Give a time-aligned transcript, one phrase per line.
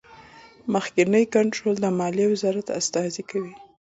[0.73, 3.53] مخکینی کنټرول د مالیې وزارت استازی کوي.